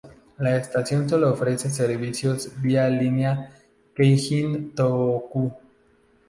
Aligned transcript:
La 0.39 0.57
estación 0.57 1.07
sólo 1.07 1.31
ofrece 1.31 1.69
servicios 1.69 2.49
vía 2.59 2.89
Línea 2.89 3.51
Keihin-Tōhoku. 3.95 5.53